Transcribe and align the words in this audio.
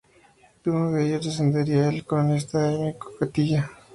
De 0.63 0.71
uno 0.71 0.93
de 0.93 1.05
ellos 1.05 1.25
descendería 1.25 1.87
el 1.87 2.03
cronista 2.03 2.71
Ibn 2.73 2.85
al-Qutiyya. 2.87 3.69